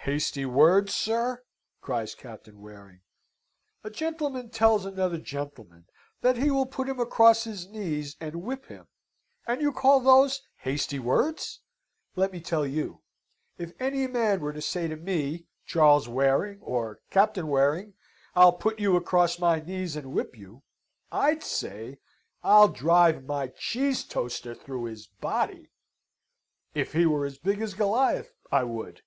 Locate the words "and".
8.20-8.42, 9.46-9.62, 19.94-20.10